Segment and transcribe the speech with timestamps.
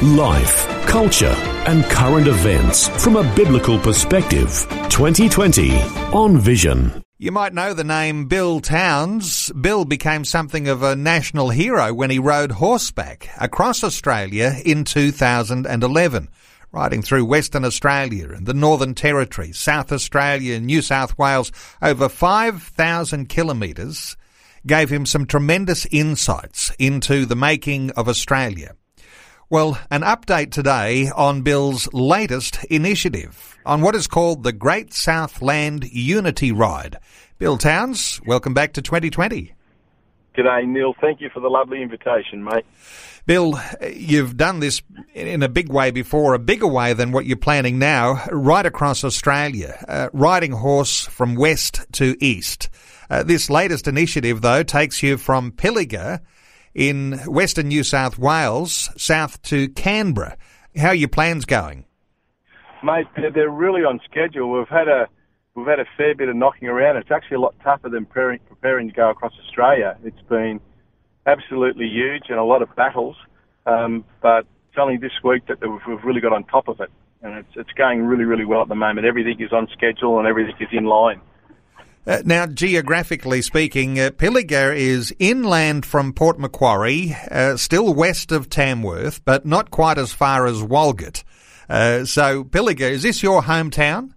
[0.00, 1.36] Life, culture,
[1.66, 4.48] and current events from a biblical perspective.
[4.88, 5.80] 2020
[6.12, 7.04] on Vision.
[7.18, 9.52] You might know the name Bill Towns.
[9.52, 16.28] Bill became something of a national hero when he rode horseback across Australia in 2011,
[16.72, 22.08] riding through Western Australia and the Northern Territory, South Australia and New South Wales, over
[22.08, 24.16] 5,000 kilometres,
[24.66, 28.74] gave him some tremendous insights into the making of Australia.
[29.52, 35.84] Well, an update today on Bill's latest initiative on what is called the Great Southland
[35.92, 36.96] Unity Ride.
[37.36, 39.52] Bill Towns, welcome back to 2020.
[40.34, 40.94] G'day, Neil.
[41.02, 42.64] Thank you for the lovely invitation, mate.
[43.26, 43.60] Bill,
[43.94, 44.80] you've done this
[45.12, 49.04] in a big way before, a bigger way than what you're planning now, right across
[49.04, 52.70] Australia, uh, riding horse from west to east.
[53.10, 56.22] Uh, this latest initiative, though, takes you from Pilliga
[56.74, 60.36] in Western New South Wales, south to Canberra.
[60.76, 61.84] How are your plans going?
[62.82, 64.50] Mate, they're really on schedule.
[64.50, 65.08] We've had a
[65.54, 66.96] we've had a fair bit of knocking around.
[66.96, 69.96] It's actually a lot tougher than preparing, preparing to go across Australia.
[70.02, 70.60] It's been
[71.26, 73.16] absolutely huge and a lot of battles,
[73.66, 76.90] um, but it's only this week that we've, we've really got on top of it,
[77.22, 79.06] and it's it's going really really well at the moment.
[79.06, 81.20] Everything is on schedule and everything is in line.
[82.04, 88.50] Uh, now, geographically speaking, uh, Pilliga is inland from Port Macquarie, uh, still west of
[88.50, 91.22] Tamworth, but not quite as far as Walgett.
[91.70, 94.14] Uh, so, Pilliga, is this your hometown?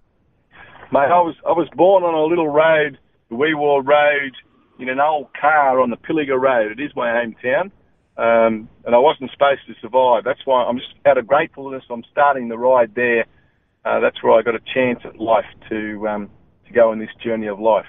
[0.92, 2.98] Mate, I was I was born on a little road,
[3.30, 4.34] the Wee Waa Road,
[4.80, 6.72] in an old car on the Pilliga Road.
[6.72, 7.66] It is my hometown,
[8.18, 10.24] um, and I wasn't supposed to survive.
[10.24, 11.84] That's why I'm just out of gratefulness.
[11.92, 13.26] I'm starting the ride there.
[13.84, 16.08] Uh, that's where I got a chance at life to.
[16.08, 16.30] Um,
[16.76, 17.88] go on this journey of life.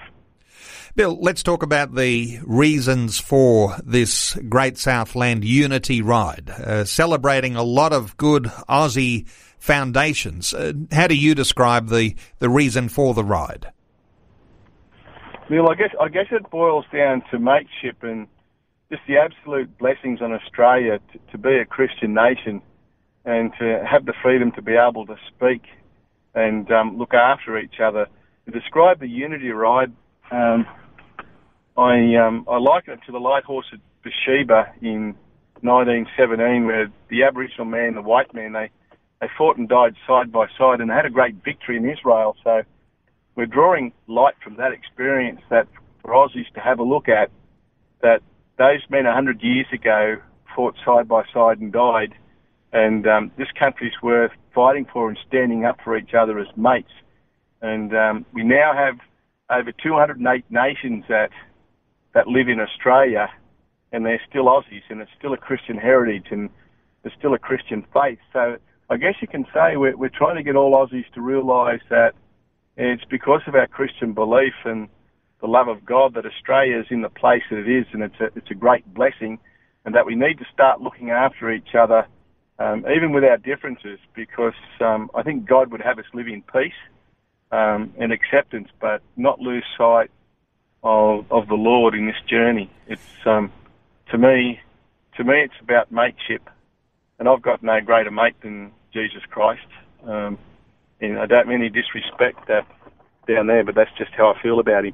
[0.95, 7.61] Bill, let's talk about the reasons for this Great Southland Unity Ride, uh, celebrating a
[7.61, 9.27] lot of good Aussie
[9.59, 10.55] foundations.
[10.55, 13.71] Uh, how do you describe the, the reason for the ride?
[15.49, 18.27] Bill, I guess I guess it boils down to mateship and
[18.89, 22.61] just the absolute blessings on Australia to, to be a Christian nation
[23.23, 25.63] and to have the freedom to be able to speak
[26.33, 28.07] and um, look after each other
[28.47, 29.91] to describe the Unity ride,
[30.31, 30.65] um,
[31.77, 35.15] I um, I liken it to the light horse at Bathsheba in
[35.61, 38.71] 1917, where the Aboriginal man, the white man, they
[39.19, 42.35] they fought and died side by side, and they had a great victory in Israel.
[42.43, 42.61] So
[43.35, 45.67] we're drawing light from that experience that
[46.01, 47.29] for Aussies to have a look at
[48.01, 48.21] that
[48.57, 50.17] those men 100 years ago
[50.55, 52.13] fought side by side and died,
[52.71, 56.89] and um, this country's worth fighting for and standing up for each other as mates.
[57.61, 58.99] And um, we now have
[59.49, 61.29] over 208 nations that
[62.13, 63.29] that live in Australia,
[63.91, 66.49] and they're still Aussies, and it's still a Christian heritage, and
[67.03, 68.17] there's still a Christian faith.
[68.33, 68.57] So
[68.89, 72.13] I guess you can say we're, we're trying to get all Aussies to realise that
[72.75, 74.87] it's because of our Christian belief and
[75.41, 78.19] the love of God that Australia is in the place that it is, and it's
[78.19, 79.37] a, it's a great blessing,
[79.85, 82.07] and that we need to start looking after each other,
[82.59, 86.41] um, even with our differences, because um, I think God would have us live in
[86.41, 86.73] peace
[87.51, 90.11] um, and acceptance, but not lose sight
[90.83, 92.69] of, of the Lord in this journey.
[92.87, 93.51] It's um,
[94.11, 94.59] to me,
[95.17, 96.49] to me, it's about mateship,
[97.19, 99.67] and I've got no greater mate than Jesus Christ.
[100.05, 100.37] Um,
[100.99, 102.65] and I don't mean any disrespect that
[103.27, 104.93] down there, but that's just how I feel about him.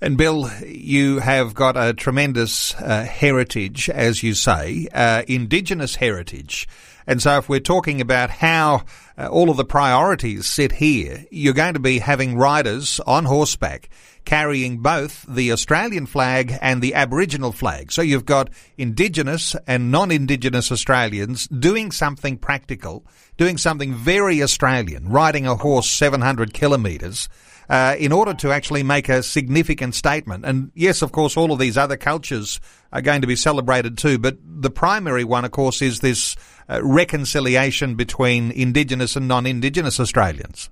[0.00, 6.66] And Bill, you have got a tremendous uh, heritage, as you say, uh, Indigenous heritage.
[7.06, 8.84] And so if we're talking about how
[9.18, 13.88] uh, all of the priorities sit here, you're going to be having riders on horseback
[14.24, 17.90] carrying both the Australian flag and the Aboriginal flag.
[17.90, 23.04] So you've got Indigenous and non-Indigenous Australians doing something practical,
[23.36, 27.28] doing something very Australian, riding a horse 700 kilometres.
[27.68, 30.44] Uh, in order to actually make a significant statement.
[30.44, 32.60] And yes, of course, all of these other cultures
[32.92, 36.36] are going to be celebrated too, but the primary one, of course, is this
[36.68, 40.70] reconciliation between Indigenous and non-Indigenous Australians?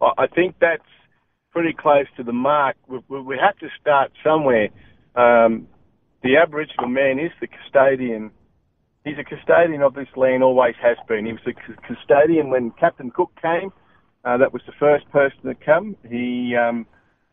[0.00, 0.82] I think that's
[1.52, 2.76] pretty close to the mark.
[2.86, 4.68] We, we have to start somewhere.
[5.14, 5.68] Um,
[6.22, 8.30] the Aboriginal man is the custodian.
[9.04, 11.26] He's a custodian of this land, always has been.
[11.26, 13.72] He was a custodian when Captain Cook came
[14.24, 15.96] Uh, that was the first person to come.
[16.08, 16.86] He um,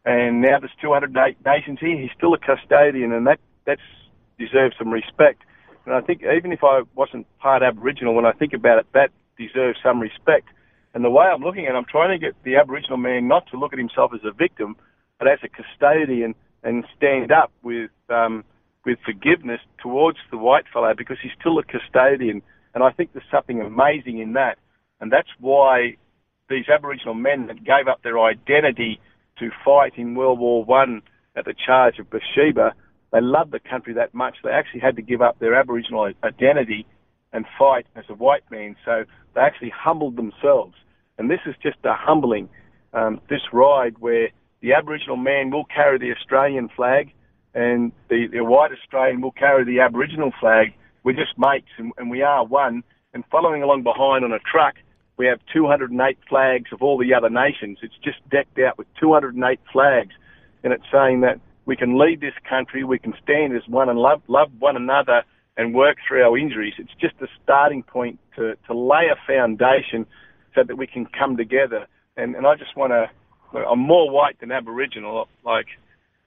[0.05, 1.99] and now there's 208 nations here.
[1.99, 3.81] He's still a custodian, and that that's
[4.37, 5.41] deserves some respect.
[5.85, 9.09] And I think even if I wasn't part Aboriginal, when I think about it, that
[9.37, 10.47] deserves some respect.
[10.93, 13.47] And the way I'm looking at it, I'm trying to get the Aboriginal man not
[13.51, 14.75] to look at himself as a victim,
[15.19, 18.43] but as a custodian and stand up with um,
[18.85, 22.41] with forgiveness towards the white fellow because he's still a custodian.
[22.73, 24.57] And I think there's something amazing in that.
[24.99, 25.97] And that's why
[26.49, 28.99] these Aboriginal men that gave up their identity
[29.39, 31.01] to fight in World War One
[31.35, 32.73] at the charge of Beersheba,
[33.13, 34.37] they loved the country that much.
[34.43, 36.85] They actually had to give up their Aboriginal identity
[37.31, 38.75] and fight as a white man.
[38.83, 39.05] So
[39.35, 40.73] they actually humbled themselves.
[41.19, 42.49] And this is just a humbling,
[42.91, 44.29] um, this ride where
[44.61, 47.13] the Aboriginal man will carry the Australian flag
[47.53, 50.73] and the, the white Australian will carry the Aboriginal flag.
[51.03, 52.83] We're just mates and, and we are one.
[53.13, 54.73] And following along behind on a truck,
[55.17, 57.77] we have 208 flags of all the other nations.
[57.83, 60.13] It's just decked out with 208 flags.
[60.63, 63.99] And it's saying that we can lead this country, we can stand as one and
[63.99, 65.23] love, love one another
[65.55, 66.73] and work through our injuries.
[66.77, 70.05] It's just a starting point to, to lay a foundation
[70.55, 71.87] so that we can come together.
[72.17, 73.09] And, and I just want to,
[73.59, 75.27] I'm more white than Aboriginal.
[75.45, 75.67] Like,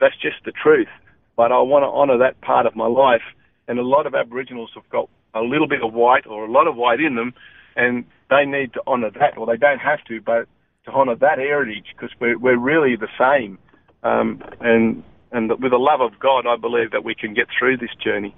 [0.00, 0.88] that's just the truth.
[1.36, 3.22] But I want to honour that part of my life.
[3.68, 6.66] And a lot of Aboriginals have got a little bit of white or a lot
[6.66, 7.34] of white in them,
[7.74, 10.48] and they need to honour that, or they don't have to, but
[10.84, 13.58] to honour that heritage because we're, we're really the same.
[14.02, 17.78] Um, and and with the love of God, I believe that we can get through
[17.78, 18.34] this journey.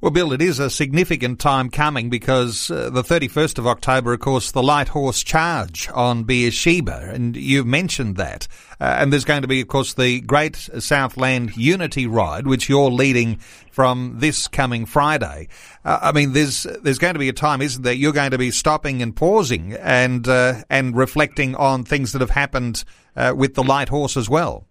[0.00, 4.20] Well, Bill, it is a significant time coming because uh, the 31st of October, of
[4.20, 8.46] course, the light horse charge on Beersheba, and you've mentioned that.
[8.80, 12.90] Uh, and there's going to be, of course, the Great Southland Unity Ride, which you're
[12.90, 13.38] leading
[13.70, 15.48] from this coming Friday.
[15.84, 17.94] Uh, I mean, there's there's going to be a time, isn't there?
[17.94, 22.30] You're going to be stopping and pausing and uh, and reflecting on things that have
[22.30, 22.84] happened
[23.16, 24.66] uh, with the light horse as well.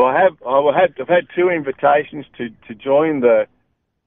[0.00, 3.44] Well, I have I have I've had two invitations to to join the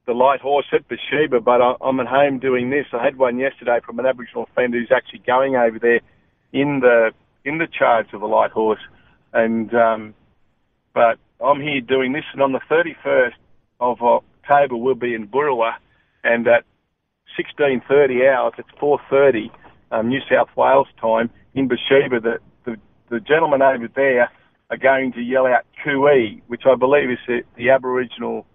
[0.07, 2.87] the light horse at Beersheba, but I, I'm at home doing this.
[2.93, 6.01] I had one yesterday from an Aboriginal friend who's actually going over there
[6.51, 7.11] in the
[7.45, 8.79] in the charge of the light horse,
[9.33, 10.15] and um,
[10.95, 13.37] but I'm here doing this, and on the 31st
[13.79, 15.73] of October we'll be in Boorowa,
[16.23, 16.63] and at
[17.39, 19.51] 16:30 hours, it's 4:30
[19.91, 22.19] um, New South Wales time in Beersheba.
[22.19, 22.77] The, the
[23.11, 24.31] the gentlemen over there
[24.73, 28.45] are going to yell out "Cooee," which I believe is the, the Aboriginal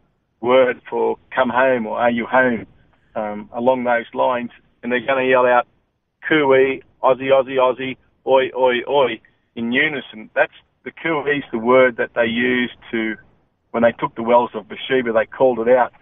[0.41, 2.67] word for come home or are you home
[3.15, 4.51] um, along those lines.
[4.83, 5.67] And they're going to yell out
[6.29, 9.21] cooey, Aussie, Aussie, Aussie, oi, oi, oi
[9.57, 10.31] in unison.
[10.35, 10.53] That's
[10.85, 13.17] the cooey's the word that they used to,
[13.73, 15.93] when they took the wells of Beersheba, they called it out.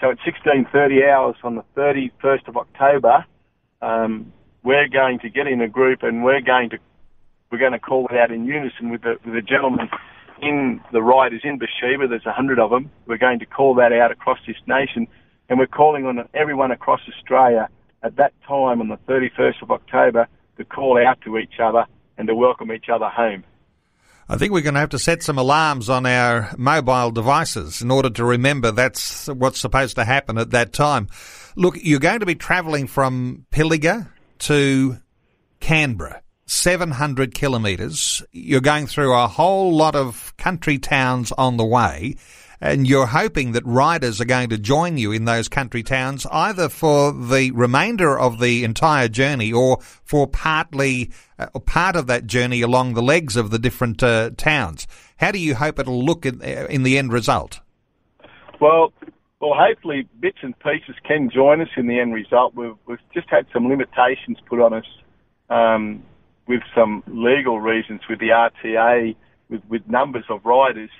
[0.00, 3.24] So at 16.30 hours on the 31st of October,
[3.82, 4.32] um,
[4.62, 6.78] we're going to get in a group and we're going to,
[7.50, 9.88] we're going to call it out in unison with the, with the gentleman
[10.40, 12.08] in the riders in Beersheba.
[12.08, 12.90] There's a hundred of them.
[13.06, 15.08] We're going to call that out across this nation,
[15.48, 17.68] and we're calling on everyone across Australia
[18.02, 20.26] at that time on the 31st of October
[20.56, 21.84] to call out to each other
[22.16, 23.44] and to welcome each other home.
[24.28, 27.90] I think we're going to have to set some alarms on our mobile devices in
[27.90, 31.08] order to remember that's what's supposed to happen at that time.
[31.56, 34.08] Look, you're going to be travelling from Pilliga
[34.40, 34.98] to
[35.58, 36.22] Canberra.
[36.50, 38.22] 700 kilometres.
[38.32, 42.16] You're going through a whole lot of country towns on the way,
[42.60, 46.68] and you're hoping that riders are going to join you in those country towns either
[46.68, 52.62] for the remainder of the entire journey or for partly uh, part of that journey
[52.62, 54.88] along the legs of the different uh, towns.
[55.18, 57.60] How do you hope it'll look in, uh, in the end result?
[58.60, 58.92] Well,
[59.40, 62.56] well, hopefully bits and pieces can join us in the end result.
[62.56, 64.84] We've, we've just had some limitations put on us
[65.48, 66.02] um,
[66.46, 69.14] with some legal reasons with the RTA,
[69.48, 70.90] with, with numbers of riders.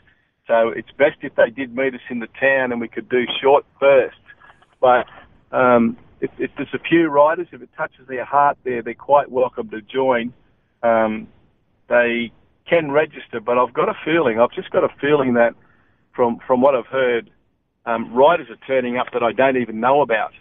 [0.47, 3.25] So it's best if they did meet us in the town and we could do
[3.40, 4.18] short bursts.
[4.80, 5.06] But
[5.52, 9.30] um, if, if there's a few riders, if it touches their heart there, they're quite
[9.30, 10.32] welcome to join.
[10.82, 11.28] Um,
[11.88, 12.32] they
[12.68, 15.54] can register, but I've got a feeling, I've just got a feeling that
[16.14, 17.30] from, from what I've heard,
[17.87, 20.32] um, riders are turning up that I don't even know about.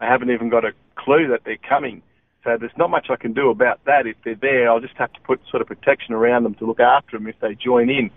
[0.00, 2.02] I haven't even got a clue that they're coming.
[2.44, 4.06] So there's not much I can do about that.
[4.06, 6.80] If they're there, I'll just have to put sort of protection around them to look
[6.80, 8.10] after them if they join in.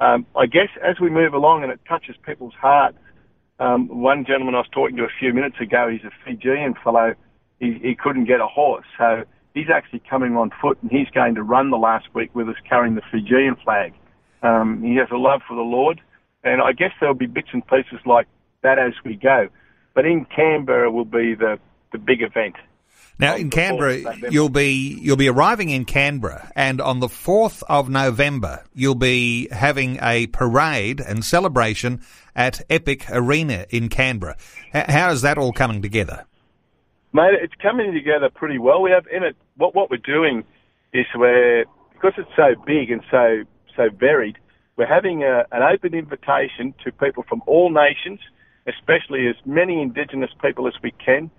[0.00, 2.98] Um, I guess as we move along and it touches people's hearts,
[3.58, 7.14] um, one gentleman I was talking to a few minutes ago, he's a Fijian fellow.
[7.60, 11.34] He, he couldn't get a horse, so he's actually coming on foot and he's going
[11.34, 13.94] to run the last week with us carrying the Fijian flag.
[14.42, 16.00] Um, he has a love for the Lord,
[16.44, 18.26] and I guess there'll be bits and pieces like
[18.62, 19.48] that as we go.
[19.94, 21.58] But in Canberra will be the,
[21.92, 22.56] the big event.
[23.18, 27.88] Now in Canberra, you'll be you'll be arriving in Canberra, and on the fourth of
[27.88, 32.02] November, you'll be having a parade and celebration
[32.34, 34.36] at Epic Arena in Canberra.
[34.72, 36.26] how is that all coming together?
[37.12, 38.82] Mate, it's coming together pretty well.
[38.82, 40.44] We have in it what what we're doing
[40.92, 44.36] is we're because it's so big and so so varied.
[44.76, 48.20] We're having a, an open invitation to people from all nations,
[48.66, 51.30] especially as many Indigenous people as we can,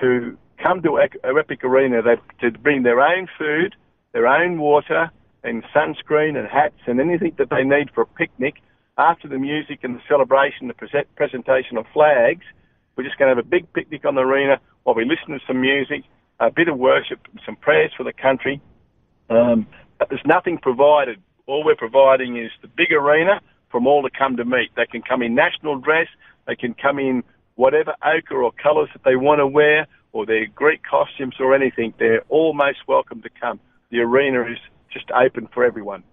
[0.00, 2.02] to come to Epic Arena
[2.40, 3.74] to bring their own food,
[4.12, 5.10] their own water,
[5.44, 8.56] and sunscreen and hats and anything that they need for a picnic.
[8.96, 12.44] After the music and the celebration, the presentation of flags,
[12.96, 15.40] we're just going to have a big picnic on the arena while we listen to
[15.46, 16.04] some music,
[16.38, 18.60] a bit of worship, some prayers for the country.
[19.30, 19.66] Um,
[19.98, 21.20] but there's nothing provided.
[21.46, 23.40] All we're providing is the big arena
[23.70, 24.70] from all to come to meet.
[24.76, 26.08] They can come in national dress,
[26.46, 30.46] they can come in whatever ochre or colours that they want to wear, or their
[30.46, 33.60] Greek costumes or anything, they're all most welcome to come.
[33.90, 34.58] The arena is
[34.92, 36.04] just open for everyone.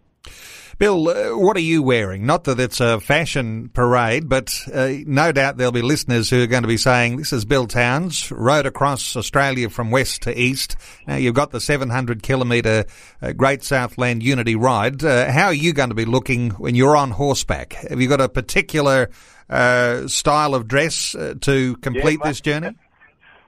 [0.79, 2.25] Bill, uh, what are you wearing?
[2.25, 6.47] Not that it's a fashion parade, but uh, no doubt there'll be listeners who are
[6.47, 10.77] going to be saying, this is Bill Towns, rode across Australia from west to east.
[11.05, 12.85] Now you've got the 700 kilometre
[13.21, 15.03] uh, Great Southland Unity Ride.
[15.03, 17.73] Uh, how are you going to be looking when you're on horseback?
[17.73, 19.09] Have you got a particular
[19.49, 22.75] uh, style of dress to complete yeah, this journey?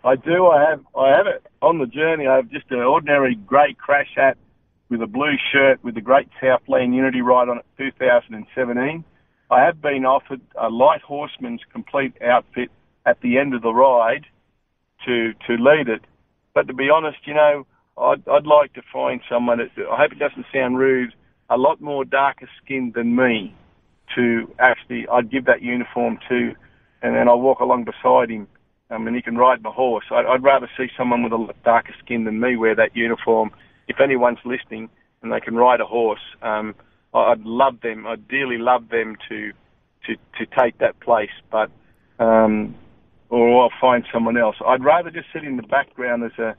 [0.03, 0.48] I do.
[0.48, 0.81] I have.
[0.98, 2.27] I have it on the journey.
[2.27, 4.38] I have just an ordinary grey crash hat
[4.89, 9.03] with a blue shirt with the Great Southland Unity Ride on it 2017.
[9.51, 12.70] I have been offered a light horseman's complete outfit
[13.05, 14.25] at the end of the ride
[15.05, 16.01] to to lead it.
[16.53, 17.67] But to be honest, you know,
[17.98, 21.13] I'd, I'd like to find someone that I hope it doesn't sound rude,
[21.50, 23.55] a lot more darker skinned than me
[24.15, 26.53] to actually I'd give that uniform to,
[27.03, 28.48] and then I'll walk along beside him
[28.91, 30.05] um, and he can ride my horse.
[30.12, 33.51] I'd, I'd rather see someone with a darker skin than me wear that uniform.
[33.88, 34.89] If anyone's listening
[35.21, 36.75] and they can ride a horse, um,
[37.13, 38.05] I'd love them.
[38.05, 39.51] I'd dearly love them to
[40.07, 41.69] to to take that place, but
[42.19, 42.75] um,
[43.29, 44.55] or I'll find someone else.
[44.65, 46.55] I'd rather just sit in the background as a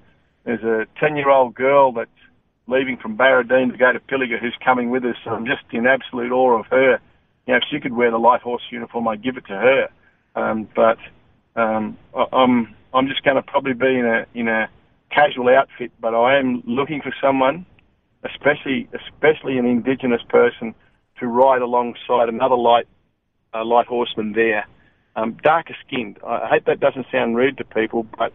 [0.47, 2.11] as a ten year old girl that's
[2.67, 5.17] leaving from Baradine to go to Pilliga who's coming with us.
[5.27, 7.01] I'm just in absolute awe of her.
[7.47, 9.89] You know, if she could wear the light horse uniform, I'd give it to her.
[10.37, 10.99] Um, but
[11.57, 14.69] um, I, I'm I'm just going to probably be in a in a
[15.11, 17.67] casual outfit, but I am looking for someone,
[18.25, 20.75] especially especially an Indigenous person,
[21.21, 22.87] to ride alongside another light
[23.55, 24.67] uh, light horseman there,
[25.17, 26.19] um, darker skinned.
[26.27, 28.33] I hope that doesn't sound rude to people, but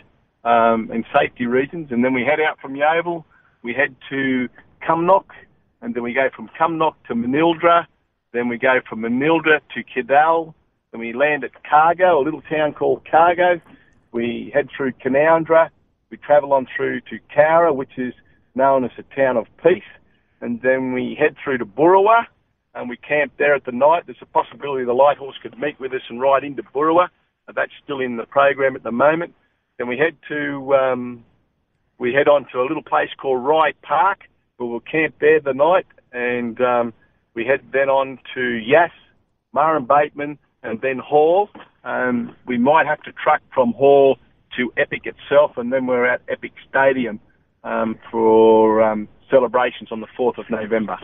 [0.45, 1.89] um, and safety reasons.
[1.91, 3.25] And then we head out from Yeoval,
[3.63, 4.49] we head to
[4.87, 5.27] Cumnock,
[5.81, 7.87] and then we go from Cumnock to Manildra,
[8.33, 10.55] then we go from Manildra to Cudal,
[10.93, 13.61] then we land at Cargo, a little town called Cargo.
[14.13, 15.71] We head through Canowindra,
[16.11, 18.15] we travel on through to Cowra, which is
[18.55, 19.83] known as a town of peace,
[20.41, 22.27] and then we head through to Boorowa,
[22.75, 24.05] and we camp there at the night.
[24.07, 27.09] There's a possibility the light horse could meet with us and ride into Boorowa.
[27.53, 29.35] That's still in the program at the moment.
[29.79, 31.25] Then we head to um,
[31.99, 34.21] we head on to a little place called Rye Park,
[34.57, 36.93] where we'll camp there the night, and um,
[37.35, 38.93] we head then on to Yass,
[39.55, 41.49] Murrumbateman, and then Hall.
[41.83, 44.19] Um, we might have to truck from Hall
[44.57, 47.21] to Epic itself, and then we're at Epic Stadium
[47.65, 50.99] um, for um, celebrations on the 4th of November.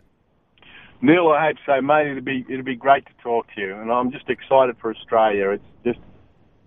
[1.03, 2.13] Neil, I hope so, mate.
[2.13, 5.51] It'll be it'll be great to talk to you, and I'm just excited for Australia.
[5.51, 5.99] It's just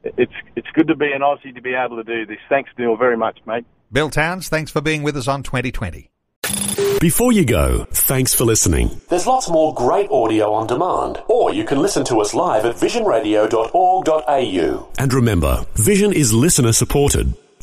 [0.03, 2.39] it's it's good to be an Aussie to be able to do this.
[2.49, 3.65] Thanks, Neil, very much, mate.
[3.93, 6.11] Bill Towns, thanks for being with us on 2020.
[6.99, 8.99] Before you go, thanks for listening.
[9.09, 12.75] There's lots more great audio on demand, or you can listen to us live at
[12.75, 14.89] visionradio.org.au.
[14.97, 17.33] And remember, Vision is listener supported.